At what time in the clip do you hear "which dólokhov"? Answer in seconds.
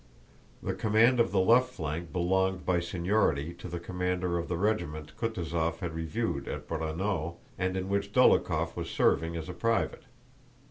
7.87-8.75